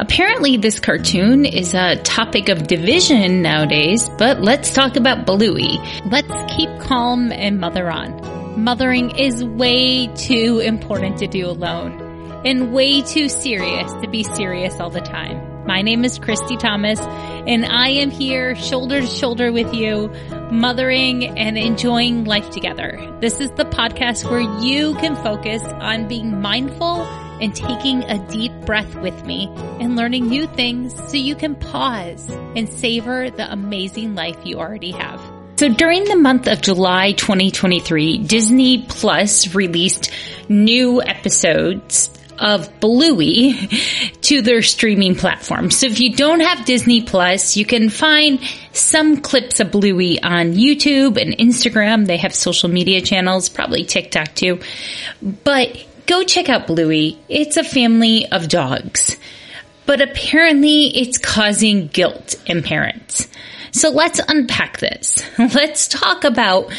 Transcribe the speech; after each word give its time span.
Apparently, 0.00 0.56
this 0.56 0.80
cartoon 0.80 1.44
is 1.44 1.74
a 1.74 1.96
topic 1.96 2.48
of 2.48 2.66
division 2.66 3.42
nowadays, 3.42 4.08
but 4.16 4.40
let's 4.40 4.72
talk 4.72 4.96
about 4.96 5.26
Bluey. 5.26 5.78
Let's 6.06 6.54
keep 6.56 6.70
calm 6.80 7.30
and 7.30 7.60
mother 7.60 7.90
on. 7.90 8.64
Mothering 8.64 9.18
is 9.18 9.44
way 9.44 10.06
too 10.06 10.62
important 10.64 11.18
to 11.18 11.26
do 11.26 11.46
alone 11.46 12.40
and 12.46 12.72
way 12.72 13.02
too 13.02 13.28
serious 13.28 13.92
to 14.00 14.08
be 14.08 14.22
serious 14.22 14.80
all 14.80 14.88
the 14.88 15.02
time. 15.02 15.66
My 15.66 15.82
name 15.82 16.06
is 16.06 16.18
Christy 16.18 16.56
Thomas 16.56 16.98
and 16.98 17.66
I 17.66 17.90
am 17.90 18.10
here 18.10 18.54
shoulder 18.54 19.02
to 19.02 19.06
shoulder 19.06 19.52
with 19.52 19.74
you, 19.74 20.10
mothering 20.50 21.38
and 21.38 21.58
enjoying 21.58 22.24
life 22.24 22.48
together. 22.48 23.18
This 23.20 23.38
is 23.38 23.50
the 23.50 23.66
podcast 23.66 24.30
where 24.30 24.40
you 24.64 24.94
can 24.94 25.14
focus 25.16 25.62
on 25.62 26.08
being 26.08 26.40
mindful 26.40 27.06
and 27.40 27.54
taking 27.54 28.02
a 28.04 28.18
deep 28.28 28.52
breath 28.66 28.94
with 28.96 29.24
me 29.24 29.48
and 29.80 29.96
learning 29.96 30.28
new 30.28 30.46
things 30.46 30.94
so 31.10 31.16
you 31.16 31.34
can 31.34 31.54
pause 31.54 32.28
and 32.56 32.68
savor 32.68 33.30
the 33.30 33.50
amazing 33.52 34.14
life 34.14 34.36
you 34.44 34.58
already 34.58 34.90
have. 34.92 35.20
So 35.56 35.68
during 35.68 36.04
the 36.04 36.16
month 36.16 36.46
of 36.46 36.62
July 36.62 37.12
2023, 37.12 38.18
Disney 38.18 38.82
Plus 38.88 39.54
released 39.54 40.10
new 40.48 41.02
episodes 41.02 42.10
of 42.40 42.80
Bluey 42.80 43.68
to 44.22 44.40
their 44.40 44.62
streaming 44.62 45.14
platform. 45.14 45.70
So 45.70 45.86
if 45.86 46.00
you 46.00 46.14
don't 46.14 46.40
have 46.40 46.64
Disney 46.64 47.02
Plus, 47.02 47.58
you 47.58 47.66
can 47.66 47.90
find 47.90 48.40
some 48.72 49.18
clips 49.18 49.60
of 49.60 49.70
Bluey 49.70 50.22
on 50.22 50.54
YouTube 50.54 51.20
and 51.20 51.36
Instagram. 51.36 52.06
They 52.06 52.16
have 52.16 52.34
social 52.34 52.70
media 52.70 53.02
channels, 53.02 53.50
probably 53.50 53.84
TikTok 53.84 54.34
too. 54.34 54.60
But 55.20 55.76
go 56.10 56.24
check 56.24 56.48
out 56.48 56.66
Bluey. 56.66 57.16
It's 57.28 57.56
a 57.56 57.62
family 57.62 58.26
of 58.32 58.48
dogs. 58.48 59.16
But 59.86 60.00
apparently 60.00 60.86
it's 60.86 61.18
causing 61.18 61.86
guilt 61.86 62.34
in 62.46 62.64
parents. 62.64 63.28
So 63.70 63.90
let's 63.90 64.20
unpack 64.26 64.78
this. 64.78 65.24
Let's 65.38 65.86
talk 65.86 66.24
about 66.24 66.72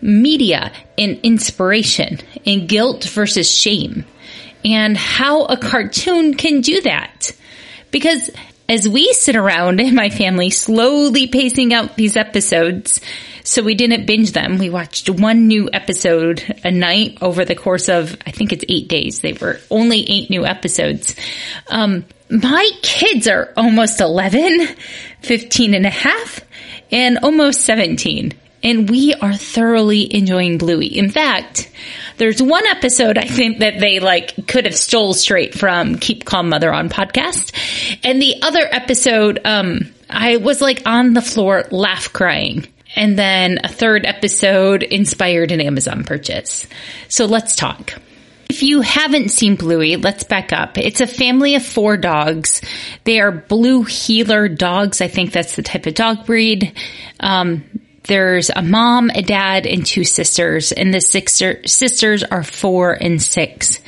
media 0.00 0.72
and 0.96 1.20
inspiration 1.22 2.20
and 2.46 2.66
guilt 2.66 3.04
versus 3.04 3.50
shame 3.50 4.06
and 4.64 4.96
how 4.96 5.44
a 5.44 5.58
cartoon 5.58 6.32
can 6.32 6.62
do 6.62 6.80
that. 6.80 7.32
Because 7.90 8.30
as 8.72 8.88
we 8.88 9.12
sit 9.12 9.36
around 9.36 9.80
in 9.80 9.94
my 9.94 10.08
family 10.08 10.48
slowly 10.48 11.26
pacing 11.26 11.74
out 11.74 11.94
these 11.94 12.16
episodes, 12.16 13.02
so 13.44 13.62
we 13.62 13.74
didn't 13.74 14.06
binge 14.06 14.32
them. 14.32 14.56
We 14.56 14.70
watched 14.70 15.10
one 15.10 15.46
new 15.46 15.68
episode 15.70 16.42
a 16.64 16.70
night 16.70 17.18
over 17.20 17.44
the 17.44 17.54
course 17.54 17.90
of, 17.90 18.16
I 18.26 18.30
think 18.30 18.50
it's 18.50 18.64
eight 18.70 18.88
days. 18.88 19.20
They 19.20 19.34
were 19.34 19.60
only 19.70 20.08
eight 20.08 20.30
new 20.30 20.46
episodes. 20.46 21.14
Um, 21.68 22.06
my 22.30 22.70
kids 22.80 23.28
are 23.28 23.52
almost 23.58 24.00
11, 24.00 24.68
15 25.20 25.74
and 25.74 25.84
a 25.84 25.90
half, 25.90 26.40
and 26.90 27.18
almost 27.18 27.66
17. 27.66 28.32
And 28.62 28.88
we 28.88 29.12
are 29.12 29.34
thoroughly 29.34 30.14
enjoying 30.14 30.56
Bluey. 30.56 30.86
In 30.86 31.10
fact, 31.10 31.70
there's 32.18 32.42
one 32.42 32.66
episode 32.66 33.18
I 33.18 33.24
think 33.24 33.58
that 33.58 33.78
they 33.78 34.00
like 34.00 34.46
could 34.46 34.64
have 34.64 34.76
stole 34.76 35.14
straight 35.14 35.54
from 35.54 35.96
Keep 35.96 36.24
Calm 36.24 36.48
Mother 36.48 36.72
on 36.72 36.88
podcast. 36.88 37.52
And 38.04 38.20
the 38.20 38.42
other 38.42 38.66
episode, 38.70 39.40
um, 39.44 39.92
I 40.08 40.36
was 40.36 40.60
like 40.60 40.82
on 40.86 41.14
the 41.14 41.22
floor 41.22 41.64
laugh 41.70 42.12
crying 42.12 42.66
and 42.94 43.18
then 43.18 43.58
a 43.64 43.68
third 43.68 44.04
episode 44.04 44.82
inspired 44.82 45.50
an 45.50 45.60
Amazon 45.60 46.04
purchase. 46.04 46.66
So 47.08 47.26
let's 47.26 47.56
talk. 47.56 47.94
If 48.50 48.62
you 48.62 48.82
haven't 48.82 49.30
seen 49.30 49.56
Bluey, 49.56 49.96
let's 49.96 50.24
back 50.24 50.52
up. 50.52 50.76
It's 50.76 51.00
a 51.00 51.06
family 51.06 51.54
of 51.54 51.64
four 51.64 51.96
dogs. 51.96 52.60
They 53.04 53.18
are 53.18 53.32
blue 53.32 53.82
heeler 53.84 54.46
dogs. 54.46 55.00
I 55.00 55.08
think 55.08 55.32
that's 55.32 55.56
the 55.56 55.62
type 55.62 55.86
of 55.86 55.94
dog 55.94 56.26
breed. 56.26 56.78
Um, 57.18 57.64
there's 58.04 58.50
a 58.50 58.62
mom, 58.62 59.10
a 59.10 59.22
dad, 59.22 59.66
and 59.66 59.84
two 59.86 60.04
sisters, 60.04 60.72
and 60.72 60.92
the 60.92 61.00
sister, 61.00 61.66
sisters 61.66 62.22
are 62.24 62.42
four 62.42 62.92
and 62.92 63.22
six. 63.22 63.80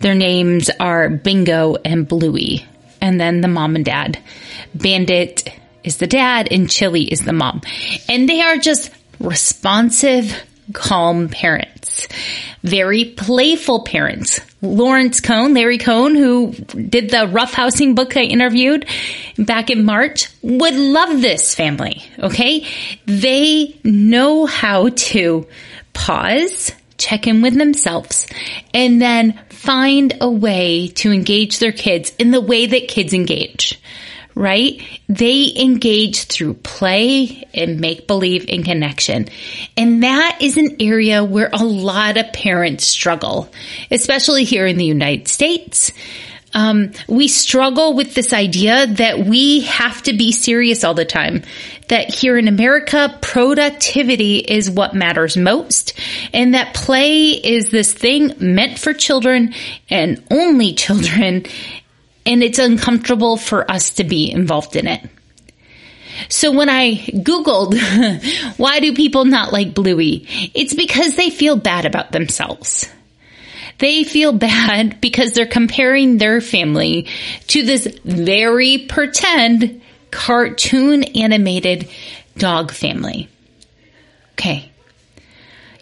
Their 0.00 0.14
names 0.14 0.70
are 0.80 1.08
Bingo 1.08 1.76
and 1.84 2.06
Bluey, 2.06 2.66
and 3.00 3.20
then 3.20 3.40
the 3.40 3.48
mom 3.48 3.76
and 3.76 3.84
dad. 3.84 4.18
Bandit, 4.74 5.48
is 5.84 5.98
the 5.98 6.06
dad 6.06 6.48
and 6.50 6.68
Chili 6.68 7.04
is 7.04 7.20
the 7.20 7.32
mom. 7.32 7.60
And 8.08 8.28
they 8.28 8.40
are 8.40 8.56
just 8.56 8.90
responsive, 9.20 10.42
calm 10.72 11.28
parents. 11.28 12.08
Very 12.62 13.04
playful 13.04 13.84
parents. 13.84 14.40
Lawrence 14.62 15.20
Cohen, 15.20 15.54
Larry 15.54 15.78
Cohen, 15.78 16.14
who 16.14 16.52
did 16.52 17.10
the 17.10 17.26
roughhousing 17.26 17.94
book 17.94 18.16
I 18.16 18.22
interviewed 18.22 18.86
back 19.38 19.70
in 19.70 19.84
March, 19.84 20.28
would 20.42 20.74
love 20.74 21.20
this 21.20 21.54
family. 21.54 22.02
Okay. 22.18 22.66
They 23.06 23.78
know 23.84 24.46
how 24.46 24.88
to 24.88 25.46
pause, 25.92 26.72
check 26.96 27.26
in 27.26 27.42
with 27.42 27.54
themselves, 27.54 28.26
and 28.72 29.00
then 29.00 29.40
find 29.50 30.16
a 30.20 30.30
way 30.30 30.88
to 30.88 31.12
engage 31.12 31.58
their 31.58 31.72
kids 31.72 32.12
in 32.18 32.30
the 32.30 32.40
way 32.40 32.66
that 32.66 32.88
kids 32.88 33.12
engage 33.12 33.80
right? 34.34 34.82
They 35.08 35.52
engage 35.56 36.24
through 36.24 36.54
play 36.54 37.46
and 37.54 37.80
make 37.80 38.06
believe 38.06 38.46
and 38.48 38.64
connection. 38.64 39.28
And 39.76 40.02
that 40.02 40.38
is 40.40 40.56
an 40.56 40.76
area 40.80 41.22
where 41.22 41.50
a 41.52 41.64
lot 41.64 42.16
of 42.16 42.32
parents 42.32 42.84
struggle, 42.84 43.50
especially 43.90 44.44
here 44.44 44.66
in 44.66 44.76
the 44.76 44.84
United 44.84 45.28
States. 45.28 45.92
Um, 46.54 46.92
we 47.08 47.26
struggle 47.26 47.94
with 47.94 48.14
this 48.14 48.32
idea 48.32 48.86
that 48.86 49.18
we 49.18 49.62
have 49.62 50.02
to 50.04 50.12
be 50.12 50.30
serious 50.30 50.84
all 50.84 50.94
the 50.94 51.04
time. 51.04 51.42
That 51.88 52.14
here 52.14 52.38
in 52.38 52.48
America, 52.48 53.18
productivity 53.20 54.38
is 54.38 54.70
what 54.70 54.94
matters 54.94 55.36
most, 55.36 55.98
and 56.32 56.54
that 56.54 56.74
play 56.74 57.30
is 57.30 57.70
this 57.70 57.92
thing 57.92 58.32
meant 58.38 58.78
for 58.78 58.94
children 58.94 59.52
and 59.90 60.24
only 60.30 60.72
children, 60.74 61.44
and 62.26 62.42
it's 62.42 62.58
uncomfortable 62.58 63.36
for 63.36 63.70
us 63.70 63.90
to 63.94 64.04
be 64.04 64.30
involved 64.30 64.76
in 64.76 64.86
it. 64.86 65.08
So 66.28 66.52
when 66.52 66.68
I 66.68 66.94
Googled, 66.94 67.76
why 68.56 68.80
do 68.80 68.94
people 68.94 69.24
not 69.24 69.52
like 69.52 69.74
Bluey? 69.74 70.26
It's 70.54 70.74
because 70.74 71.16
they 71.16 71.30
feel 71.30 71.56
bad 71.56 71.86
about 71.86 72.12
themselves. 72.12 72.88
They 73.78 74.04
feel 74.04 74.32
bad 74.38 75.00
because 75.00 75.32
they're 75.32 75.46
comparing 75.46 76.18
their 76.18 76.40
family 76.40 77.08
to 77.48 77.62
this 77.62 77.86
very 78.04 78.78
pretend 78.78 79.82
cartoon 80.10 81.04
animated 81.04 81.88
dog 82.36 82.70
family. 82.70 83.28
Okay. 84.32 84.70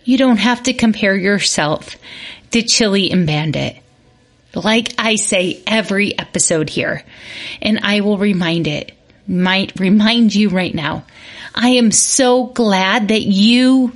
You 0.04 0.18
don't 0.18 0.38
have 0.38 0.64
to 0.64 0.72
compare 0.72 1.14
yourself 1.14 1.96
to 2.50 2.62
Chili 2.62 3.10
and 3.10 3.26
Bandit 3.26 3.81
like 4.54 4.94
I 4.98 5.16
say 5.16 5.62
every 5.66 6.18
episode 6.18 6.68
here, 6.68 7.04
and 7.60 7.80
I 7.82 8.00
will 8.00 8.18
remind 8.18 8.66
it, 8.66 8.92
might 9.26 9.78
remind 9.78 10.34
you 10.34 10.48
right 10.48 10.74
now. 10.74 11.04
I 11.54 11.70
am 11.70 11.90
so 11.90 12.46
glad 12.46 13.08
that 13.08 13.22
you, 13.22 13.92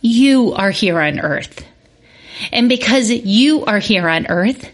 you 0.00 0.52
are 0.54 0.70
here 0.70 1.00
on 1.00 1.20
earth. 1.20 1.64
And 2.52 2.68
because 2.68 3.10
you 3.10 3.64
are 3.64 3.78
here 3.78 4.08
on 4.08 4.26
earth, 4.26 4.70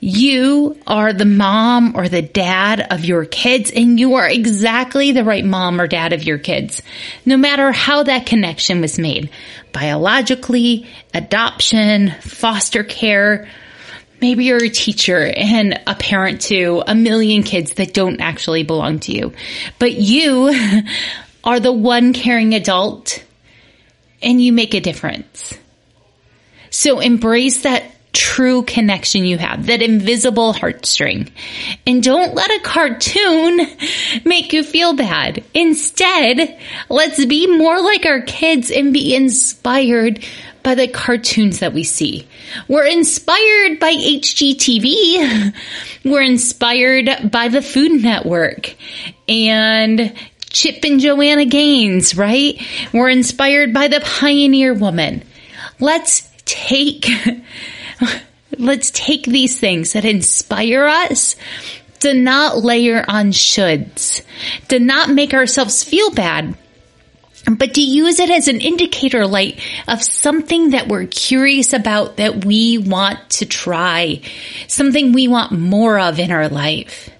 you 0.00 0.78
are 0.86 1.14
the 1.14 1.24
mom 1.24 1.96
or 1.96 2.08
the 2.08 2.20
dad 2.20 2.88
of 2.90 3.06
your 3.06 3.24
kids 3.24 3.70
and 3.74 3.98
you 3.98 4.16
are 4.16 4.28
exactly 4.28 5.12
the 5.12 5.24
right 5.24 5.44
mom 5.44 5.80
or 5.80 5.86
dad 5.86 6.12
of 6.12 6.24
your 6.24 6.36
kids. 6.36 6.82
No 7.24 7.38
matter 7.38 7.72
how 7.72 8.02
that 8.02 8.26
connection 8.26 8.82
was 8.82 8.98
made. 8.98 9.30
Biologically, 9.72 10.86
adoption, 11.14 12.10
foster 12.20 12.84
care, 12.84 13.48
Maybe 14.24 14.46
you're 14.46 14.64
a 14.64 14.70
teacher 14.70 15.30
and 15.36 15.78
a 15.86 15.94
parent 15.94 16.40
to 16.48 16.82
a 16.86 16.94
million 16.94 17.42
kids 17.42 17.74
that 17.74 17.92
don't 17.92 18.22
actually 18.22 18.62
belong 18.62 19.00
to 19.00 19.12
you, 19.12 19.34
but 19.78 19.92
you 19.92 20.50
are 21.44 21.60
the 21.60 21.70
one 21.70 22.14
caring 22.14 22.54
adult 22.54 23.22
and 24.22 24.40
you 24.40 24.50
make 24.50 24.72
a 24.72 24.80
difference. 24.80 25.58
So 26.70 27.00
embrace 27.00 27.64
that 27.64 27.84
true 28.14 28.62
connection 28.62 29.26
you 29.26 29.36
have, 29.36 29.66
that 29.66 29.82
invisible 29.82 30.54
heartstring. 30.54 31.30
And 31.86 32.02
don't 32.02 32.34
let 32.34 32.50
a 32.50 32.60
cartoon 32.62 33.60
make 34.24 34.54
you 34.54 34.64
feel 34.64 34.94
bad. 34.94 35.44
Instead, 35.52 36.58
let's 36.88 37.22
be 37.26 37.46
more 37.46 37.78
like 37.78 38.06
our 38.06 38.22
kids 38.22 38.70
and 38.70 38.90
be 38.90 39.14
inspired 39.14 40.24
by 40.64 40.74
the 40.74 40.88
cartoons 40.88 41.60
that 41.60 41.72
we 41.72 41.84
see. 41.84 42.26
We're 42.66 42.86
inspired 42.86 43.78
by 43.78 43.92
HGTV. 43.92 45.54
We're 46.04 46.22
inspired 46.22 47.30
by 47.30 47.48
the 47.48 47.62
Food 47.62 48.02
Network 48.02 48.74
and 49.28 50.12
Chip 50.50 50.82
and 50.82 50.98
Joanna 50.98 51.44
Gaines, 51.44 52.16
right? 52.16 52.60
We're 52.92 53.10
inspired 53.10 53.72
by 53.72 53.88
the 53.88 54.00
Pioneer 54.00 54.74
Woman. 54.74 55.22
Let's 55.78 56.28
take, 56.44 57.06
let's 58.58 58.90
take 58.90 59.24
these 59.24 59.58
things 59.60 59.92
that 59.92 60.04
inspire 60.04 60.86
us 60.86 61.36
to 62.00 62.14
not 62.14 62.58
layer 62.58 63.04
on 63.08 63.32
shoulds, 63.32 64.22
to 64.68 64.78
not 64.78 65.10
make 65.10 65.34
ourselves 65.34 65.82
feel 65.82 66.10
bad, 66.10 66.56
but 67.50 67.74
to 67.74 67.80
use 67.80 68.20
it 68.20 68.30
as 68.30 68.48
an 68.48 68.60
indicator 68.60 69.26
light 69.26 69.60
of 69.86 70.02
something 70.02 70.70
that 70.70 70.88
we're 70.88 71.06
curious 71.06 71.72
about 71.72 72.16
that 72.16 72.44
we 72.44 72.78
want 72.78 73.18
to 73.30 73.46
try, 73.46 74.20
something 74.66 75.12
we 75.12 75.28
want 75.28 75.52
more 75.52 75.98
of 75.98 76.18
in 76.18 76.30
our 76.30 76.48
life. 76.48 77.10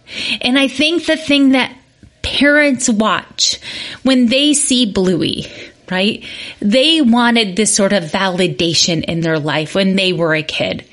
And 0.41 0.59
I 0.59 0.69
think 0.69 1.07
the 1.07 1.17
thing 1.17 1.51
that 1.51 1.77
parents 2.23 2.89
watch 2.89 3.61
when 4.03 4.27
they 4.27 4.55
see 4.55 4.91
Bluey, 4.91 5.47
right? 5.91 6.25
They 6.61 7.03
wanted 7.03 7.57
this 7.57 7.75
sort 7.75 7.93
of 7.93 8.05
validation 8.05 9.05
in 9.05 9.21
their 9.21 9.39
life 9.39 9.75
when 9.75 9.97
they 9.97 10.13
were 10.13 10.35
a 10.35 10.43
kid. 10.43 10.87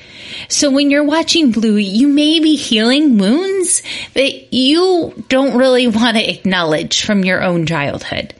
So 0.50 0.70
when 0.70 0.92
you're 0.92 1.04
watching 1.04 1.52
Bluey, 1.52 1.84
you 1.84 2.08
may 2.08 2.40
be 2.40 2.56
healing 2.56 3.18
wounds 3.18 3.84
that 4.14 4.54
you 4.54 5.24
don't 5.30 5.58
really 5.58 5.88
want 5.88 6.18
to 6.18 6.30
acknowledge 6.30 7.06
from 7.06 7.24
your 7.24 7.42
own 7.42 7.66
childhood. 7.66 8.34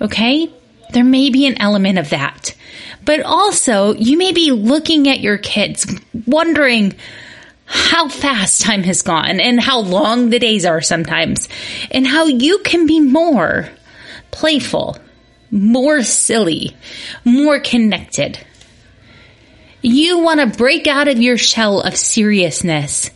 Okay? 0.00 0.50
There 0.92 1.04
may 1.04 1.30
be 1.30 1.46
an 1.46 1.60
element 1.60 1.98
of 1.98 2.10
that. 2.10 2.54
But 3.04 3.20
also, 3.20 3.94
you 3.94 4.16
may 4.18 4.32
be 4.32 4.50
looking 4.50 5.08
at 5.08 5.20
your 5.20 5.38
kids, 5.38 5.86
wondering 6.26 6.94
how 7.64 8.08
fast 8.08 8.62
time 8.62 8.82
has 8.82 9.02
gone 9.02 9.40
and 9.40 9.60
how 9.60 9.80
long 9.80 10.30
the 10.30 10.38
days 10.38 10.66
are 10.66 10.80
sometimes, 10.80 11.48
and 11.90 12.06
how 12.06 12.26
you 12.26 12.58
can 12.58 12.86
be 12.86 13.00
more 13.00 13.68
playful, 14.30 14.98
more 15.50 16.02
silly, 16.02 16.76
more 17.24 17.60
connected. 17.60 18.38
You 19.82 20.18
want 20.18 20.40
to 20.40 20.58
break 20.58 20.86
out 20.86 21.08
of 21.08 21.22
your 21.22 21.38
shell 21.38 21.80
of 21.80 21.96
seriousness 21.96 23.10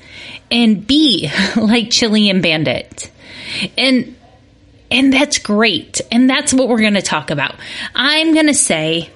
and 0.51 0.87
be 0.87 1.31
like 1.57 1.91
Chili 1.91 2.31
and 2.31 2.43
Bandit. 2.43 3.11
And 3.77 4.17
and 4.95 5.13
that's 5.13 5.39
great. 5.39 6.01
And 6.13 6.31
that's 6.31 6.55
what 6.55 6.69
we're 6.69 6.81
going 6.81 6.95
to 6.95 7.03
talk 7.03 7.31
about. 7.31 7.57
I'm 7.95 8.33
going 8.33 8.47
to 8.47 8.55
say 8.55 9.11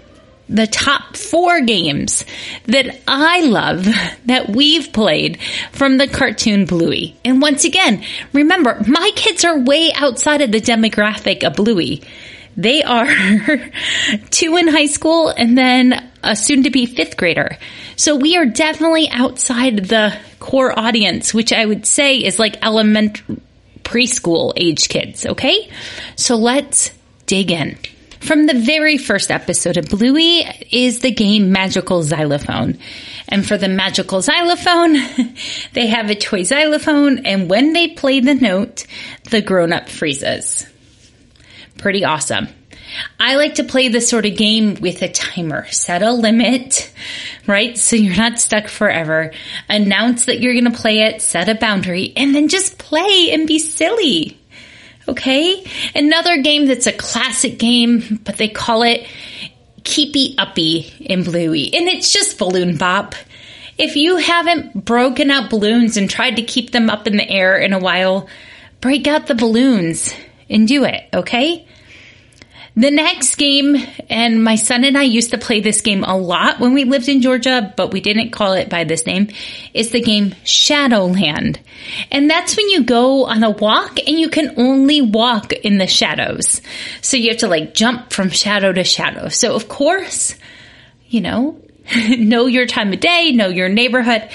the 0.48 0.66
top 0.66 1.16
four 1.16 1.60
games 1.60 2.24
that 2.64 3.00
I 3.06 3.42
love 3.42 3.86
that 4.26 4.48
we've 4.48 4.92
played 4.92 5.38
from 5.70 5.98
the 5.98 6.08
cartoon 6.08 6.64
Bluey. 6.64 7.16
And 7.24 7.40
once 7.40 7.64
again, 7.64 8.04
remember, 8.32 8.82
my 8.88 9.12
kids 9.14 9.44
are 9.44 9.58
way 9.58 9.92
outside 9.94 10.40
of 10.40 10.50
the 10.50 10.60
demographic 10.60 11.44
of 11.44 11.54
Bluey. 11.54 12.02
They 12.56 12.82
are 12.82 13.06
two 14.30 14.56
in 14.56 14.66
high 14.66 14.86
school 14.86 15.28
and 15.28 15.56
then 15.56 16.10
a 16.24 16.34
soon 16.34 16.64
to 16.64 16.70
be 16.70 16.86
fifth 16.86 17.16
grader. 17.16 17.56
So 17.94 18.16
we 18.16 18.36
are 18.36 18.46
definitely 18.46 19.08
outside 19.10 19.84
the 19.84 20.18
core 20.40 20.76
audience, 20.76 21.32
which 21.32 21.52
I 21.52 21.64
would 21.64 21.86
say 21.86 22.16
is 22.16 22.40
like 22.40 22.64
elementary 22.64 23.36
preschool 23.88 24.52
age 24.54 24.88
kids, 24.88 25.24
okay? 25.24 25.70
So 26.16 26.36
let's 26.36 26.90
dig 27.26 27.50
in. 27.50 27.78
From 28.20 28.46
the 28.46 28.54
very 28.54 28.98
first 28.98 29.30
episode 29.30 29.76
of 29.78 29.88
Bluey 29.88 30.44
is 30.70 31.00
the 31.00 31.10
game 31.10 31.52
Magical 31.52 32.02
Xylophone. 32.02 32.78
And 33.28 33.46
for 33.46 33.56
the 33.56 33.68
Magical 33.68 34.20
Xylophone, 34.20 34.96
they 35.72 35.86
have 35.86 36.10
a 36.10 36.14
toy 36.14 36.42
xylophone, 36.42 37.26
and 37.26 37.48
when 37.48 37.72
they 37.72 37.88
play 37.88 38.20
the 38.20 38.34
note, 38.34 38.86
the 39.30 39.40
grown 39.40 39.72
up 39.72 39.88
freezes. 39.88 40.66
Pretty 41.78 42.04
awesome. 42.04 42.48
I 43.18 43.36
like 43.36 43.56
to 43.56 43.64
play 43.64 43.88
this 43.88 44.08
sort 44.08 44.26
of 44.26 44.36
game 44.36 44.74
with 44.80 45.02
a 45.02 45.08
timer. 45.08 45.66
Set 45.68 46.02
a 46.02 46.12
limit, 46.12 46.92
right? 47.46 47.76
So 47.76 47.96
you're 47.96 48.16
not 48.16 48.38
stuck 48.38 48.68
forever. 48.68 49.32
Announce 49.68 50.26
that 50.26 50.40
you're 50.40 50.54
going 50.54 50.72
to 50.72 50.78
play 50.78 51.00
it, 51.02 51.22
set 51.22 51.48
a 51.48 51.54
boundary, 51.54 52.12
and 52.16 52.34
then 52.34 52.48
just 52.48 52.78
play 52.78 53.30
and 53.32 53.46
be 53.46 53.58
silly. 53.58 54.38
Okay? 55.06 55.64
Another 55.94 56.42
game 56.42 56.66
that's 56.66 56.86
a 56.86 56.92
classic 56.92 57.58
game, 57.58 58.20
but 58.24 58.36
they 58.36 58.48
call 58.48 58.82
it 58.82 59.06
Keepy 59.84 60.34
Uppy 60.38 60.92
in 61.00 61.24
Bluey. 61.24 61.74
And 61.74 61.88
it's 61.88 62.12
just 62.12 62.38
Balloon 62.38 62.76
Bop. 62.76 63.14
If 63.78 63.96
you 63.96 64.16
haven't 64.16 64.84
broken 64.84 65.30
out 65.30 65.50
balloons 65.50 65.96
and 65.96 66.10
tried 66.10 66.36
to 66.36 66.42
keep 66.42 66.72
them 66.72 66.90
up 66.90 67.06
in 67.06 67.16
the 67.16 67.28
air 67.28 67.56
in 67.56 67.72
a 67.72 67.78
while, 67.78 68.28
break 68.80 69.06
out 69.06 69.26
the 69.26 69.34
balloons 69.34 70.12
and 70.50 70.66
do 70.66 70.84
it, 70.84 71.08
okay? 71.14 71.66
The 72.78 72.92
next 72.92 73.34
game, 73.34 73.74
and 74.08 74.44
my 74.44 74.54
son 74.54 74.84
and 74.84 74.96
I 74.96 75.02
used 75.02 75.32
to 75.32 75.38
play 75.38 75.58
this 75.58 75.80
game 75.80 76.04
a 76.04 76.16
lot 76.16 76.60
when 76.60 76.74
we 76.74 76.84
lived 76.84 77.08
in 77.08 77.22
Georgia, 77.22 77.74
but 77.76 77.92
we 77.92 78.00
didn't 78.00 78.30
call 78.30 78.52
it 78.52 78.68
by 78.68 78.84
this 78.84 79.04
name, 79.04 79.30
is 79.74 79.90
the 79.90 80.00
game 80.00 80.36
Shadowland. 80.44 81.58
And 82.12 82.30
that's 82.30 82.56
when 82.56 82.68
you 82.68 82.84
go 82.84 83.24
on 83.24 83.42
a 83.42 83.50
walk 83.50 83.98
and 84.06 84.16
you 84.16 84.28
can 84.28 84.54
only 84.58 85.00
walk 85.00 85.52
in 85.52 85.78
the 85.78 85.88
shadows. 85.88 86.62
So 87.00 87.16
you 87.16 87.30
have 87.30 87.38
to 87.38 87.48
like 87.48 87.74
jump 87.74 88.12
from 88.12 88.30
shadow 88.30 88.72
to 88.72 88.84
shadow. 88.84 89.28
So 89.28 89.56
of 89.56 89.66
course, 89.66 90.36
you 91.08 91.20
know, 91.20 91.60
know 92.16 92.46
your 92.46 92.66
time 92.66 92.92
of 92.92 93.00
day, 93.00 93.32
know 93.32 93.48
your 93.48 93.68
neighborhood, 93.68 94.28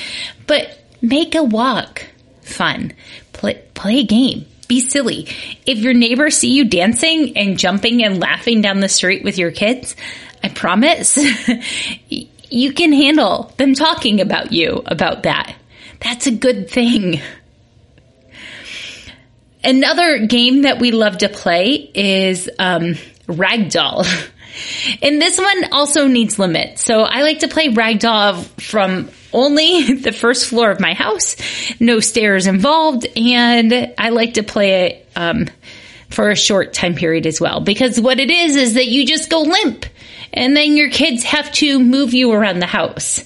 but 0.47 0.77
make 1.01 1.35
a 1.35 1.43
walk 1.43 2.05
fun. 2.41 2.91
Play, 3.31 3.63
play 3.73 3.99
a 3.99 4.03
game 4.03 4.47
be 4.65 4.79
silly. 4.79 5.27
If 5.65 5.79
your 5.79 5.93
neighbors 5.93 6.37
see 6.37 6.53
you 6.53 6.65
dancing 6.65 7.37
and 7.37 7.57
jumping 7.57 8.03
and 8.03 8.19
laughing 8.19 8.61
down 8.61 8.79
the 8.79 8.89
street 8.89 9.23
with 9.23 9.37
your 9.37 9.51
kids, 9.51 9.95
I 10.43 10.49
promise 10.49 11.17
you 12.49 12.73
can 12.73 12.93
handle 12.93 13.53
them 13.57 13.73
talking 13.73 14.21
about 14.21 14.51
you 14.51 14.81
about 14.85 15.23
that. 15.23 15.55
That's 15.99 16.27
a 16.27 16.31
good 16.31 16.69
thing. 16.69 17.21
Another 19.63 20.25
game 20.25 20.63
that 20.63 20.79
we 20.79 20.91
love 20.91 21.19
to 21.19 21.29
play 21.29 21.71
is 21.93 22.49
um, 22.59 22.95
Ragdoll. 23.27 24.05
And 25.01 25.21
this 25.21 25.37
one 25.37 25.71
also 25.71 26.07
needs 26.07 26.37
limits. 26.37 26.83
So 26.83 27.01
I 27.01 27.21
like 27.21 27.39
to 27.39 27.47
play 27.47 27.69
Ragdoll 27.69 28.43
from 28.61 29.09
only 29.33 29.93
the 30.01 30.11
first 30.11 30.47
floor 30.47 30.71
of 30.71 30.79
my 30.79 30.93
house, 30.93 31.35
no 31.79 31.99
stairs 31.99 32.47
involved, 32.47 33.07
and 33.17 33.93
I 33.97 34.09
like 34.09 34.35
to 34.35 34.43
play 34.43 34.87
it 34.87 35.07
um, 35.15 35.47
for 36.09 36.29
a 36.29 36.35
short 36.35 36.73
time 36.73 36.95
period 36.95 37.25
as 37.25 37.41
well. 37.41 37.59
Because 37.59 37.99
what 37.99 38.19
it 38.19 38.29
is 38.29 38.55
is 38.55 38.73
that 38.75 38.87
you 38.87 39.05
just 39.05 39.29
go 39.29 39.41
limp, 39.41 39.85
and 40.31 40.55
then 40.55 40.77
your 40.77 40.89
kids 40.89 41.23
have 41.23 41.51
to 41.53 41.79
move 41.79 42.13
you 42.13 42.31
around 42.31 42.59
the 42.59 42.67
house. 42.67 43.23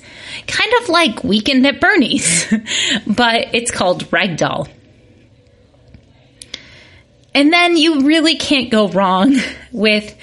Kind 0.47 0.71
of 0.81 0.89
like 0.89 1.23
Weekend 1.23 1.65
at 1.67 1.81
Bernie's, 1.81 2.45
but 3.07 3.53
it's 3.53 3.71
called 3.71 4.05
Ragdoll. 4.11 4.69
And 7.33 7.53
then 7.53 7.77
you 7.77 8.01
really 8.01 8.35
can't 8.35 8.71
go 8.71 8.87
wrong 8.89 9.35
with 9.71 10.15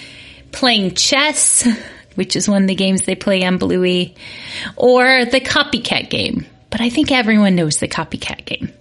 playing 0.55 0.95
chess 0.95 1.67
which 2.15 2.37
is 2.37 2.49
one 2.49 2.63
of 2.63 2.69
the 2.69 2.75
games 2.75 3.03
they 3.03 3.15
play 3.15 3.45
on 3.45 3.59
Bluey, 3.59 4.15
or 4.77 5.25
the 5.25 5.41
copycat 5.41 6.11
game. 6.11 6.47
But 6.71 6.81
I 6.81 6.89
think 6.89 7.13
everyone 7.13 7.57
knows 7.57 7.79
the 7.79 7.89
copycat 7.89 8.45
game. 8.45 8.73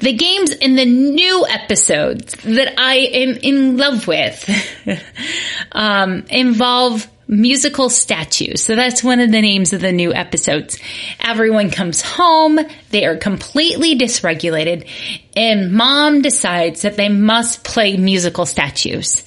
The 0.00 0.12
games 0.12 0.50
in 0.50 0.76
the 0.76 0.84
new 0.84 1.46
episodes 1.46 2.34
that 2.42 2.74
I 2.78 2.96
am 2.96 3.30
in 3.36 3.76
love 3.78 4.06
with 4.06 4.48
um, 5.72 6.24
involve 6.28 7.08
musical 7.26 7.88
statues. 7.88 8.62
So 8.62 8.76
that's 8.76 9.02
one 9.02 9.20
of 9.20 9.30
the 9.30 9.40
names 9.40 9.72
of 9.72 9.80
the 9.80 9.92
new 9.92 10.12
episodes. 10.12 10.78
Everyone 11.18 11.70
comes 11.70 12.02
home, 12.02 12.60
they 12.90 13.06
are 13.06 13.16
completely 13.16 13.98
dysregulated, 13.98 14.86
and 15.34 15.72
mom 15.72 16.20
decides 16.20 16.82
that 16.82 16.96
they 16.96 17.08
must 17.08 17.64
play 17.64 17.96
musical 17.96 18.44
statues. 18.44 19.24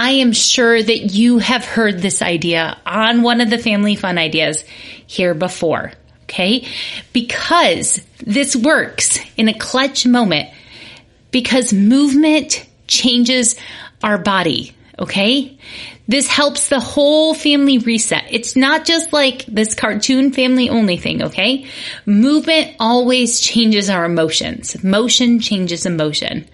I 0.00 0.12
am 0.12 0.32
sure 0.32 0.82
that 0.82 1.12
you 1.12 1.40
have 1.40 1.62
heard 1.62 1.98
this 1.98 2.22
idea 2.22 2.78
on 2.86 3.20
one 3.20 3.42
of 3.42 3.50
the 3.50 3.58
family 3.58 3.96
fun 3.96 4.16
ideas 4.16 4.64
here 5.06 5.34
before. 5.34 5.92
Okay. 6.22 6.66
Because 7.12 8.00
this 8.16 8.56
works 8.56 9.20
in 9.36 9.48
a 9.48 9.58
clutch 9.58 10.06
moment 10.06 10.48
because 11.30 11.74
movement 11.74 12.66
changes 12.86 13.56
our 14.02 14.16
body. 14.16 14.74
Okay. 14.98 15.58
This 16.08 16.28
helps 16.28 16.70
the 16.70 16.80
whole 16.80 17.34
family 17.34 17.76
reset. 17.76 18.24
It's 18.30 18.56
not 18.56 18.86
just 18.86 19.12
like 19.12 19.44
this 19.44 19.74
cartoon 19.74 20.32
family 20.32 20.70
only 20.70 20.96
thing. 20.96 21.24
Okay. 21.24 21.66
Movement 22.06 22.74
always 22.80 23.38
changes 23.38 23.90
our 23.90 24.06
emotions. 24.06 24.82
Motion 24.82 25.40
changes 25.40 25.84
emotion. 25.84 26.48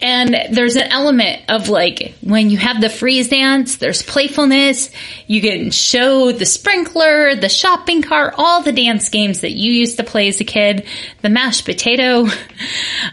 And 0.00 0.34
there's 0.50 0.76
an 0.76 0.88
element 0.88 1.42
of 1.48 1.68
like 1.68 2.14
when 2.20 2.50
you 2.50 2.58
have 2.58 2.80
the 2.80 2.88
freeze 2.88 3.28
dance, 3.28 3.76
there's 3.76 4.02
playfulness. 4.02 4.90
You 5.26 5.40
can 5.40 5.70
show 5.70 6.32
the 6.32 6.46
sprinkler, 6.46 7.34
the 7.34 7.48
shopping 7.48 8.02
cart, 8.02 8.34
all 8.36 8.62
the 8.62 8.72
dance 8.72 9.08
games 9.08 9.40
that 9.40 9.52
you 9.52 9.72
used 9.72 9.96
to 9.98 10.04
play 10.04 10.28
as 10.28 10.40
a 10.40 10.44
kid, 10.44 10.86
the 11.22 11.30
mashed 11.30 11.64
potato. 11.64 12.26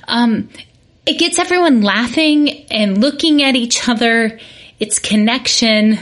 Um, 0.09 0.49
it 1.05 1.19
gets 1.19 1.39
everyone 1.39 1.81
laughing 1.81 2.65
and 2.69 2.99
looking 2.99 3.43
at 3.43 3.55
each 3.55 3.87
other. 3.87 4.39
It's 4.79 4.99
connection 4.99 5.99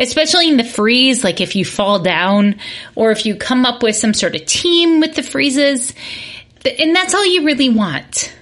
especially 0.00 0.48
in 0.48 0.56
the 0.56 0.64
freeze, 0.64 1.22
like 1.22 1.40
if 1.40 1.54
you 1.54 1.64
fall 1.64 1.98
down 2.00 2.58
or 2.96 3.12
if 3.12 3.26
you 3.26 3.36
come 3.36 3.66
up 3.66 3.82
with 3.82 3.94
some 3.94 4.14
sort 4.14 4.34
of 4.34 4.44
team 4.46 4.98
with 4.98 5.14
the 5.14 5.22
freezes, 5.22 5.92
And 6.78 6.96
that's 6.96 7.14
all 7.14 7.24
you 7.24 7.44
really 7.44 7.68
want. 7.68 8.34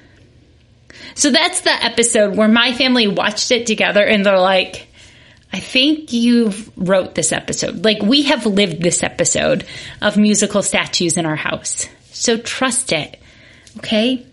So 1.18 1.30
that's 1.32 1.62
the 1.62 1.72
episode 1.72 2.36
where 2.36 2.46
my 2.46 2.72
family 2.72 3.08
watched 3.08 3.50
it 3.50 3.66
together 3.66 4.04
and 4.04 4.24
they're 4.24 4.38
like, 4.38 4.86
I 5.52 5.58
think 5.58 6.12
you 6.12 6.52
wrote 6.76 7.16
this 7.16 7.32
episode. 7.32 7.84
Like 7.84 8.00
we 8.00 8.22
have 8.22 8.46
lived 8.46 8.80
this 8.80 9.02
episode 9.02 9.66
of 10.00 10.16
musical 10.16 10.62
statues 10.62 11.16
in 11.16 11.26
our 11.26 11.34
house. 11.34 11.88
So 12.12 12.38
trust 12.38 12.92
it. 12.92 13.20
Okay. 13.78 14.24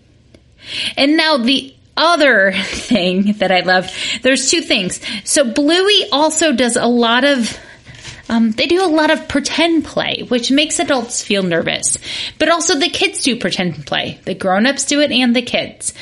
And 0.96 1.18
now 1.18 1.38
the 1.38 1.74
other 1.98 2.51
thing 2.63 3.34
that 3.39 3.51
I 3.51 3.62
love, 3.62 3.92
there's 4.22 4.51
two 4.51 4.62
things. 4.62 5.01
So 5.24 5.44
Bluey 5.44 6.08
also 6.12 6.54
does 6.54 6.75
a 6.75 6.86
lot 6.86 7.24
of 7.24 7.58
um, 8.30 8.51
they 8.51 8.68
do 8.68 8.84
a 8.84 8.89
lot 8.89 9.10
of 9.10 9.27
pretend 9.27 9.86
play, 9.86 10.24
which 10.27 10.51
makes 10.51 10.80
adults 10.80 11.24
feel 11.24 11.42
nervous. 11.42 11.98
But 12.38 12.50
also 12.50 12.77
the 12.77 12.89
kids 12.89 13.24
do 13.24 13.39
pretend 13.39 13.88
play. 13.88 14.20
The 14.25 14.36
grown-ups 14.36 14.86
do 14.86 15.01
it 15.01 15.12
and 15.12 15.36
the 15.36 15.44
kids. 15.44 15.94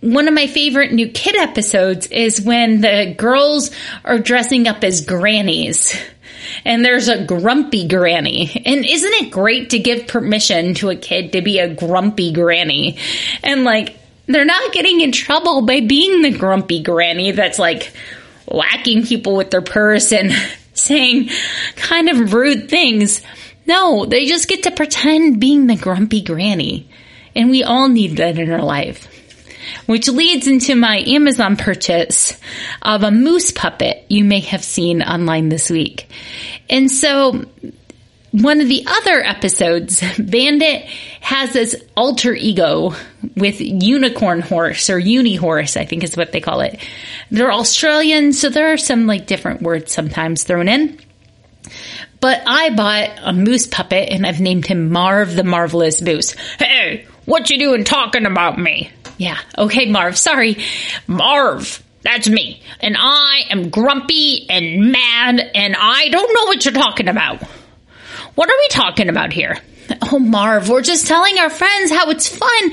One 0.00 0.28
of 0.28 0.34
my 0.34 0.46
favorite 0.46 0.92
new 0.92 1.08
kid 1.08 1.36
episodes 1.36 2.06
is 2.06 2.40
when 2.40 2.80
the 2.80 3.14
girls 3.16 3.70
are 4.04 4.18
dressing 4.18 4.66
up 4.66 4.82
as 4.82 5.04
grannies. 5.04 5.94
And 6.64 6.84
there's 6.84 7.08
a 7.08 7.24
grumpy 7.24 7.86
granny. 7.86 8.62
And 8.64 8.84
isn't 8.84 9.12
it 9.14 9.30
great 9.30 9.70
to 9.70 9.78
give 9.78 10.08
permission 10.08 10.74
to 10.74 10.90
a 10.90 10.96
kid 10.96 11.32
to 11.32 11.42
be 11.42 11.58
a 11.58 11.72
grumpy 11.72 12.32
granny? 12.32 12.98
And 13.42 13.64
like, 13.64 13.96
they're 14.26 14.44
not 14.44 14.72
getting 14.72 15.00
in 15.00 15.12
trouble 15.12 15.62
by 15.62 15.80
being 15.80 16.22
the 16.22 16.30
grumpy 16.30 16.82
granny 16.82 17.32
that's 17.32 17.58
like 17.58 17.92
whacking 18.46 19.04
people 19.04 19.36
with 19.36 19.50
their 19.50 19.62
purse 19.62 20.12
and 20.12 20.32
saying 20.74 21.30
kind 21.76 22.08
of 22.08 22.32
rude 22.32 22.68
things. 22.70 23.20
No, 23.66 24.06
they 24.06 24.26
just 24.26 24.48
get 24.48 24.62
to 24.64 24.70
pretend 24.70 25.40
being 25.40 25.66
the 25.66 25.76
grumpy 25.76 26.22
granny. 26.22 26.88
And 27.34 27.50
we 27.50 27.62
all 27.62 27.88
need 27.88 28.16
that 28.16 28.38
in 28.38 28.50
our 28.50 28.62
life. 28.62 29.09
Which 29.90 30.06
leads 30.06 30.46
into 30.46 30.76
my 30.76 30.98
Amazon 30.98 31.56
purchase 31.56 32.38
of 32.80 33.02
a 33.02 33.10
moose 33.10 33.50
puppet 33.50 34.04
you 34.08 34.24
may 34.24 34.38
have 34.38 34.62
seen 34.62 35.02
online 35.02 35.48
this 35.48 35.68
week. 35.68 36.08
And 36.68 36.88
so 36.88 37.44
one 38.30 38.60
of 38.60 38.68
the 38.68 38.84
other 38.86 39.20
episodes, 39.20 40.00
Bandit 40.20 40.82
has 41.22 41.52
this 41.52 41.74
alter 41.96 42.32
ego 42.32 42.94
with 43.34 43.60
Unicorn 43.60 44.42
Horse 44.42 44.90
or 44.90 44.98
Uni 45.00 45.34
Horse, 45.34 45.76
I 45.76 45.86
think 45.86 46.04
is 46.04 46.16
what 46.16 46.30
they 46.30 46.40
call 46.40 46.60
it. 46.60 46.78
They're 47.32 47.50
Australian, 47.50 48.32
so 48.32 48.48
there 48.48 48.72
are 48.72 48.78
some 48.78 49.08
like 49.08 49.26
different 49.26 49.60
words 49.60 49.92
sometimes 49.92 50.44
thrown 50.44 50.68
in. 50.68 51.00
But 52.20 52.44
I 52.46 52.70
bought 52.70 53.10
a 53.24 53.32
moose 53.32 53.66
puppet 53.66 54.10
and 54.10 54.24
I've 54.24 54.40
named 54.40 54.66
him 54.66 54.92
Marv 54.92 55.34
the 55.34 55.42
Marvelous 55.42 56.00
Moose. 56.00 56.30
Hey, 56.60 57.06
what 57.24 57.50
you 57.50 57.58
doing 57.58 57.82
talking 57.82 58.26
about 58.26 58.56
me? 58.56 58.92
Yeah, 59.20 59.38
okay, 59.58 59.84
Marv, 59.84 60.16
sorry. 60.16 60.56
Marv, 61.06 61.84
that's 62.00 62.26
me. 62.26 62.62
And 62.80 62.96
I 62.98 63.42
am 63.50 63.68
grumpy 63.68 64.48
and 64.48 64.90
mad 64.92 65.40
and 65.54 65.76
I 65.78 66.08
don't 66.08 66.34
know 66.34 66.44
what 66.46 66.64
you're 66.64 66.72
talking 66.72 67.06
about. 67.06 67.42
What 68.34 68.48
are 68.48 68.56
we 68.56 68.68
talking 68.70 69.10
about 69.10 69.30
here? 69.30 69.58
Oh, 70.10 70.18
Marv, 70.18 70.70
we're 70.70 70.80
just 70.80 71.06
telling 71.06 71.38
our 71.38 71.50
friends 71.50 71.90
how 71.90 72.08
it's 72.08 72.34
fun 72.34 72.70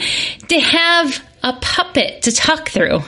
to 0.48 0.58
have 0.58 1.22
a 1.44 1.52
puppet 1.52 2.22
to 2.22 2.32
talk 2.32 2.70
through. 2.70 3.02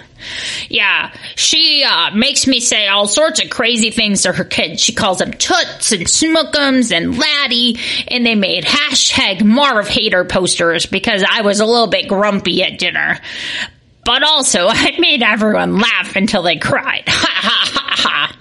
Yeah, 0.69 1.13
she 1.35 1.83
uh, 1.87 2.11
makes 2.15 2.47
me 2.47 2.59
say 2.59 2.87
all 2.87 3.07
sorts 3.07 3.43
of 3.43 3.49
crazy 3.49 3.91
things 3.91 4.23
to 4.23 4.33
her 4.33 4.43
kids. 4.43 4.81
She 4.81 4.93
calls 4.93 5.19
them 5.19 5.31
toots 5.31 5.91
and 5.91 6.05
smookums 6.05 6.95
and 6.95 7.17
laddie, 7.17 7.77
and 8.07 8.25
they 8.25 8.35
made 8.35 8.63
hashtag 8.65 9.43
Marv 9.43 9.87
hater 9.87 10.25
posters 10.25 10.85
because 10.85 11.23
I 11.29 11.41
was 11.41 11.59
a 11.59 11.65
little 11.65 11.87
bit 11.87 12.07
grumpy 12.07 12.63
at 12.63 12.79
dinner. 12.79 13.19
But 14.05 14.23
also, 14.23 14.67
I 14.69 14.95
made 14.99 15.21
everyone 15.23 15.77
laugh 15.77 16.15
until 16.15 16.43
they 16.43 16.57
cried. 16.57 17.03
Ha 17.09 17.41
ha 17.41 17.71
ha 17.73 17.95
ha. 17.95 18.37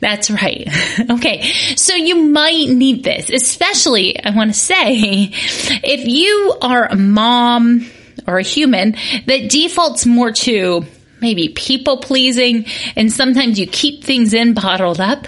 That's 0.00 0.30
right. 0.30 0.68
Okay. 1.10 1.42
So 1.76 1.94
you 1.94 2.16
might 2.16 2.68
need 2.68 3.02
this, 3.04 3.30
especially 3.30 4.22
I 4.22 4.30
want 4.30 4.52
to 4.52 4.58
say 4.58 5.30
if 5.32 6.06
you 6.06 6.56
are 6.62 6.86
a 6.86 6.96
mom 6.96 7.86
or 8.26 8.38
a 8.38 8.42
human 8.42 8.92
that 9.26 9.50
defaults 9.50 10.06
more 10.06 10.32
to 10.32 10.84
maybe 11.24 11.48
people 11.48 11.96
pleasing 11.96 12.66
and 12.96 13.10
sometimes 13.10 13.58
you 13.58 13.66
keep 13.66 14.04
things 14.04 14.34
in 14.34 14.52
bottled 14.52 15.00
up, 15.00 15.26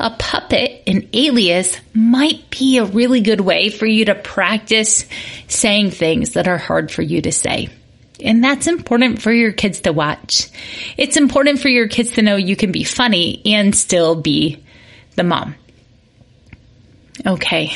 a 0.00 0.10
puppet, 0.10 0.82
an 0.88 1.08
alias 1.12 1.76
might 1.94 2.50
be 2.50 2.78
a 2.78 2.84
really 2.84 3.20
good 3.20 3.40
way 3.40 3.70
for 3.70 3.86
you 3.86 4.06
to 4.06 4.16
practice 4.16 5.06
saying 5.46 5.92
things 5.92 6.32
that 6.32 6.48
are 6.48 6.58
hard 6.58 6.90
for 6.90 7.02
you 7.02 7.22
to 7.22 7.30
say. 7.30 7.68
And 8.20 8.42
that's 8.42 8.66
important 8.66 9.22
for 9.22 9.32
your 9.32 9.52
kids 9.52 9.80
to 9.82 9.92
watch. 9.92 10.48
It's 10.96 11.16
important 11.16 11.60
for 11.60 11.68
your 11.68 11.86
kids 11.86 12.12
to 12.12 12.22
know 12.22 12.34
you 12.34 12.56
can 12.56 12.72
be 12.72 12.82
funny 12.82 13.40
and 13.46 13.72
still 13.72 14.20
be 14.20 14.64
the 15.14 15.22
mom. 15.22 15.54
Okay. 17.24 17.70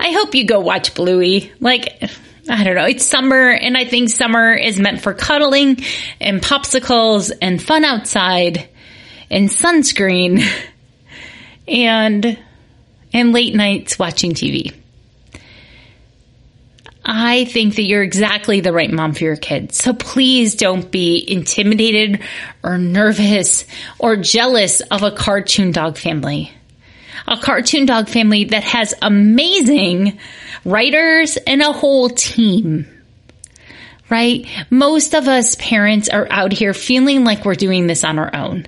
I 0.00 0.12
hope 0.12 0.34
you 0.34 0.46
go 0.46 0.60
watch 0.60 0.94
Bluey. 0.94 1.52
Like, 1.60 2.02
I 2.48 2.64
don't 2.64 2.76
know. 2.76 2.86
It's 2.86 3.04
summer 3.04 3.50
and 3.50 3.76
I 3.76 3.84
think 3.84 4.08
summer 4.08 4.54
is 4.54 4.78
meant 4.78 5.02
for 5.02 5.12
cuddling 5.12 5.84
and 6.20 6.40
popsicles 6.40 7.30
and 7.42 7.62
fun 7.62 7.84
outside 7.84 8.68
and 9.30 9.48
sunscreen 9.50 10.42
and, 11.68 12.38
and 13.12 13.32
late 13.32 13.54
nights 13.54 13.98
watching 13.98 14.32
TV. 14.32 14.74
I 17.10 17.46
think 17.46 17.76
that 17.76 17.84
you're 17.84 18.02
exactly 18.02 18.60
the 18.60 18.72
right 18.72 18.90
mom 18.90 19.14
for 19.14 19.24
your 19.24 19.36
kids. 19.36 19.78
So 19.82 19.94
please 19.94 20.54
don't 20.54 20.90
be 20.90 21.24
intimidated 21.26 22.20
or 22.62 22.76
nervous 22.76 23.64
or 23.98 24.16
jealous 24.16 24.80
of 24.80 25.02
a 25.02 25.10
cartoon 25.10 25.72
dog 25.72 25.96
family. 25.96 26.52
A 27.26 27.38
cartoon 27.38 27.86
dog 27.86 28.08
family 28.08 28.44
that 28.44 28.62
has 28.62 28.94
amazing 29.00 30.18
writers 30.70 31.36
and 31.36 31.62
a 31.62 31.72
whole 31.72 32.08
team. 32.08 32.86
Right? 34.10 34.46
Most 34.70 35.14
of 35.14 35.28
us 35.28 35.54
parents 35.56 36.08
are 36.08 36.26
out 36.30 36.52
here 36.52 36.72
feeling 36.72 37.24
like 37.24 37.44
we're 37.44 37.54
doing 37.54 37.86
this 37.86 38.04
on 38.04 38.18
our 38.18 38.34
own. 38.34 38.66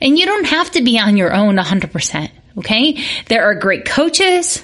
And 0.00 0.18
you 0.18 0.24
don't 0.24 0.46
have 0.46 0.70
to 0.72 0.82
be 0.82 0.98
on 0.98 1.16
your 1.16 1.34
own 1.34 1.56
100%. 1.56 2.30
Okay? 2.58 3.04
There 3.26 3.44
are 3.44 3.54
great 3.54 3.84
coaches 3.84 4.62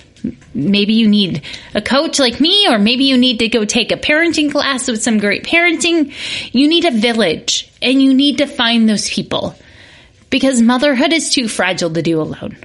maybe 0.54 0.94
you 0.94 1.08
need 1.08 1.42
a 1.74 1.80
coach 1.80 2.18
like 2.18 2.40
me, 2.40 2.66
or 2.68 2.78
maybe 2.78 3.04
you 3.04 3.16
need 3.16 3.38
to 3.38 3.48
go 3.48 3.64
take 3.64 3.92
a 3.92 3.96
parenting 3.96 4.50
class 4.50 4.88
with 4.88 5.02
some 5.02 5.18
great 5.18 5.44
parenting. 5.44 6.12
You 6.52 6.68
need 6.68 6.84
a 6.84 6.90
village 6.90 7.70
and 7.80 8.02
you 8.02 8.14
need 8.14 8.38
to 8.38 8.46
find 8.46 8.88
those 8.88 9.08
people 9.08 9.54
because 10.28 10.60
motherhood 10.60 11.12
is 11.12 11.30
too 11.30 11.48
fragile 11.48 11.92
to 11.92 12.02
do 12.02 12.20
alone. 12.20 12.56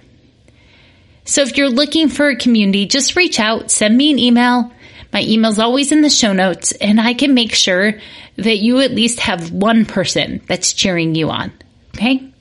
So 1.25 1.41
if 1.41 1.58
you're 1.58 1.70
looking 1.70 2.10
for 2.10 2.29
a 2.29 2.36
community, 2.36 2.86
just 2.86 3.15
reach 3.15 3.39
out, 3.39 3.72
send 3.72 3.98
me 3.98 4.12
an 4.12 4.20
email. 4.20 4.72
My 5.12 5.22
email's 5.22 5.60
always 5.60 5.91
in 5.91 6.01
the 6.01 6.10
show 6.10 6.34
notes 6.34 6.72
and 6.74 7.00
I 7.00 7.13
can 7.13 7.34
make 7.34 7.53
sure 7.53 8.00
that 8.38 8.58
you 8.58 8.79
at 8.79 8.91
least 8.91 9.20
have 9.22 9.51
one 9.51 9.86
person 9.86 10.41
that's 10.48 10.74
cheering 10.74 11.15
you 11.15 11.29
on. 11.29 11.51
Okay 11.96 12.32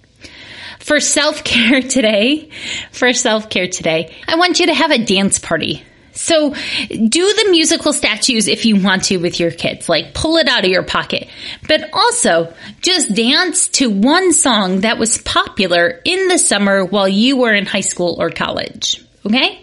for 0.85 1.00
self 1.00 1.43
care 1.45 1.81
today, 1.97 2.50
for 2.93 3.12
self 3.12 3.49
care 3.49 3.69
today, 3.69 4.14
I 4.29 4.37
want 4.37 4.61
you 4.61 4.67
to 4.67 4.75
have 4.75 4.91
a 4.91 5.05
dance 5.05 5.38
party. 5.38 5.83
So 6.14 6.50
do 6.50 7.35
the 7.35 7.49
musical 7.50 7.92
statues 7.92 8.49
if 8.49 8.64
you 8.64 8.80
want 8.80 9.04
to 9.04 9.18
with 9.18 9.40
your 9.40 9.50
kids, 9.50 9.88
like 9.88 10.14
pull 10.14 10.37
it 10.37 10.49
out 10.49 10.64
of 10.64 10.71
your 10.71 10.85
pocket, 10.85 11.28
but 11.68 11.90
also 11.92 12.54
just 12.80 13.14
dance 13.14 13.68
to 13.68 13.90
one 13.90 14.33
song 14.33 14.80
that 14.80 14.99
was 14.99 15.18
popular 15.18 16.00
in 16.04 16.28
the 16.28 16.38
summer 16.38 16.85
while 16.85 17.09
you 17.09 17.37
were 17.37 17.52
in 17.52 17.66
high 17.66 17.80
school 17.80 18.16
or 18.21 18.30
college. 18.30 19.04
Okay. 19.26 19.62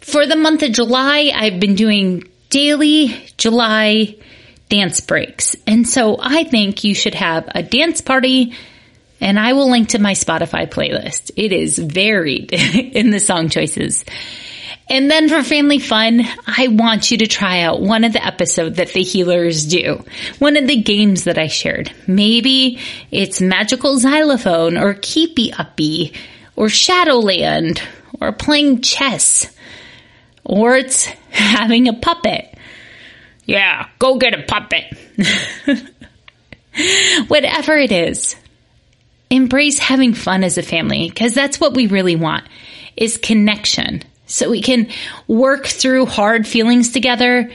For 0.00 0.26
the 0.26 0.36
month 0.36 0.62
of 0.62 0.72
July, 0.72 1.32
I've 1.34 1.60
been 1.60 1.74
doing 1.74 2.24
daily 2.48 3.08
July 3.36 4.16
dance 4.68 5.00
breaks. 5.00 5.56
And 5.66 5.86
so 5.86 6.16
I 6.20 6.44
think 6.44 6.84
you 6.84 6.94
should 6.94 7.14
have 7.14 7.48
a 7.54 7.62
dance 7.62 8.00
party 8.00 8.54
and 9.20 9.38
I 9.38 9.54
will 9.54 9.70
link 9.70 9.90
to 9.90 9.98
my 9.98 10.12
Spotify 10.12 10.68
playlist. 10.68 11.30
It 11.36 11.52
is 11.52 11.78
varied 11.78 12.52
in 12.52 13.10
the 13.10 13.20
song 13.20 13.48
choices. 13.48 14.04
And 14.88 15.10
then 15.10 15.28
for 15.28 15.42
family 15.42 15.80
fun, 15.80 16.22
I 16.46 16.68
want 16.68 17.10
you 17.10 17.18
to 17.18 17.26
try 17.26 17.62
out 17.62 17.80
one 17.80 18.04
of 18.04 18.12
the 18.12 18.24
episodes 18.24 18.76
that 18.76 18.88
the 18.88 19.00
Heelers 19.00 19.68
do. 19.68 20.04
One 20.38 20.56
of 20.56 20.68
the 20.68 20.80
games 20.80 21.24
that 21.24 21.38
I 21.38 21.48
shared. 21.48 21.92
Maybe 22.06 22.78
it's 23.10 23.40
magical 23.40 23.98
xylophone 23.98 24.78
or 24.78 24.94
keepy 24.94 25.52
uppy 25.52 26.12
or 26.54 26.68
shadowland 26.68 27.82
or 28.20 28.30
playing 28.30 28.82
chess 28.82 29.52
or 30.44 30.76
it's 30.76 31.04
having 31.30 31.88
a 31.88 31.92
puppet. 31.92 32.56
Yeah, 33.44 33.88
go 33.98 34.18
get 34.18 34.38
a 34.38 34.44
puppet. 34.44 34.84
Whatever 37.28 37.76
it 37.76 37.92
is, 37.92 38.36
embrace 39.30 39.78
having 39.78 40.14
fun 40.14 40.44
as 40.44 40.58
a 40.58 40.62
family 40.62 41.08
because 41.08 41.34
that's 41.34 41.58
what 41.58 41.74
we 41.74 41.86
really 41.86 42.16
want 42.16 42.44
is 42.96 43.16
connection. 43.16 44.02
So 44.26 44.50
we 44.50 44.60
can 44.60 44.88
work 45.28 45.66
through 45.66 46.06
hard 46.06 46.46
feelings 46.46 46.90
together, 46.90 47.50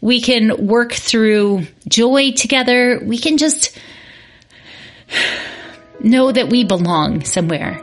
We 0.00 0.20
can 0.20 0.66
work 0.66 0.92
through 0.92 1.66
joy 1.88 2.32
together. 2.32 3.00
We 3.02 3.18
can 3.18 3.38
just 3.38 3.76
know 6.00 6.30
that 6.30 6.48
we 6.48 6.64
belong 6.64 7.24
somewhere. 7.24 7.82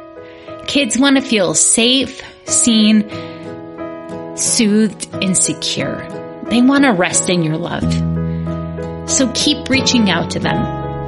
Kids 0.68 0.98
want 0.98 1.18
to 1.18 1.22
feel 1.22 1.54
safe, 1.54 2.22
seen, 2.46 3.10
soothed, 4.38 5.10
and 5.14 5.36
secure. 5.36 6.08
They 6.50 6.62
want 6.62 6.86
to 6.86 6.92
rest 6.92 7.30
in 7.30 7.44
your 7.44 7.58
love. 7.58 7.92
So 9.10 9.32
keep 9.34 9.70
reaching 9.70 10.10
out 10.10 10.32
to 10.32 10.40
them. 10.40 10.56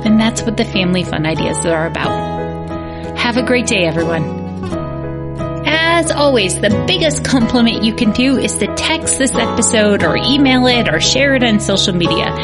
And 0.05 0.19
that's 0.19 0.41
what 0.41 0.57
the 0.57 0.65
Family 0.65 1.03
Fun 1.03 1.25
Ideas 1.25 1.65
are 1.65 1.87
about. 1.87 3.17
Have 3.17 3.37
a 3.37 3.43
great 3.43 3.67
day, 3.67 3.85
everyone. 3.85 4.44
As 5.95 6.11
always, 6.11 6.59
the 6.59 6.83
biggest 6.85 7.23
compliment 7.23 7.81
you 7.81 7.95
can 7.95 8.11
do 8.11 8.37
is 8.37 8.57
to 8.57 8.67
text 8.75 9.17
this 9.17 9.33
episode 9.33 10.03
or 10.03 10.17
email 10.17 10.67
it 10.67 10.93
or 10.93 10.99
share 10.99 11.35
it 11.35 11.43
on 11.43 11.61
social 11.61 11.95
media 11.95 12.35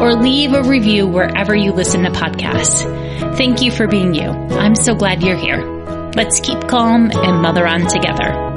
or 0.00 0.14
leave 0.14 0.52
a 0.52 0.62
review 0.62 1.08
wherever 1.08 1.52
you 1.52 1.72
listen 1.72 2.04
to 2.04 2.10
podcasts. 2.10 2.84
Thank 3.36 3.62
you 3.62 3.72
for 3.72 3.88
being 3.88 4.14
you. 4.14 4.30
I'm 4.30 4.76
so 4.76 4.94
glad 4.94 5.24
you're 5.24 5.36
here. 5.36 5.60
Let's 6.14 6.38
keep 6.38 6.68
calm 6.68 7.10
and 7.12 7.42
mother 7.42 7.66
on 7.66 7.88
together. 7.88 8.49